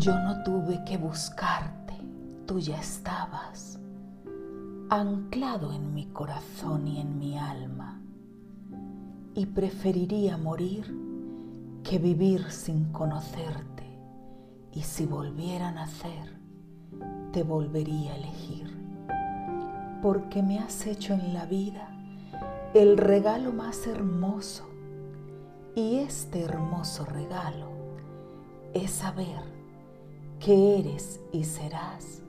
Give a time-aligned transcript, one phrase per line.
[0.00, 1.92] Yo no tuve que buscarte,
[2.46, 3.78] tú ya estabas,
[4.88, 8.00] anclado en mi corazón y en mi alma,
[9.34, 10.90] y preferiría morir
[11.84, 13.84] que vivir sin conocerte,
[14.72, 16.40] y si volviera a nacer,
[17.32, 18.74] te volvería a elegir,
[20.00, 21.90] porque me has hecho en la vida
[22.72, 24.66] el regalo más hermoso,
[25.74, 27.68] y este hermoso regalo
[28.72, 29.59] es saber
[30.40, 32.22] que eres y serás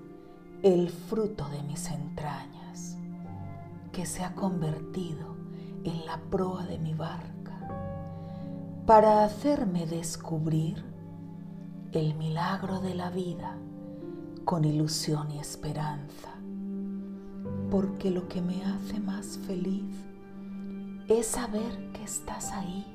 [0.63, 2.97] el fruto de mis entrañas,
[3.93, 5.37] que se ha convertido
[5.85, 7.57] en la proa de mi barca,
[8.85, 10.83] para hacerme descubrir
[11.93, 13.55] el milagro de la vida
[14.43, 16.35] con ilusión y esperanza,
[17.69, 19.95] porque lo que me hace más feliz
[21.07, 22.85] es saber que estás ahí,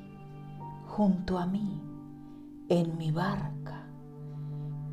[0.85, 1.81] junto a mí,
[2.69, 3.76] en mi barca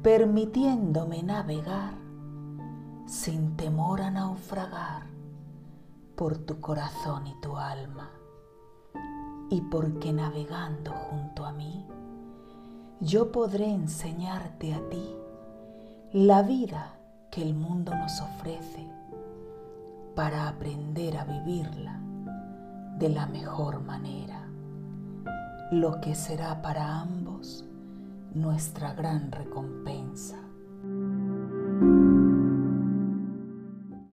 [0.05, 1.95] permitiéndome navegar
[3.07, 5.05] sin temor a naufragar
[6.15, 8.11] por tu corazón y tu alma.
[9.49, 11.87] Y porque navegando junto a mí,
[13.01, 15.17] yo podré enseñarte a ti
[16.13, 16.99] la vida
[17.31, 18.87] que el mundo nos ofrece
[20.15, 21.99] para aprender a vivirla
[22.99, 24.47] de la mejor manera,
[25.73, 27.65] lo que será para ambos
[28.35, 30.37] nuestra gran recompensa.